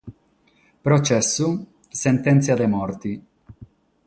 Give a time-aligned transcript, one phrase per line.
[0.87, 1.51] Protzessu,
[2.01, 3.17] sentèntzia de morte.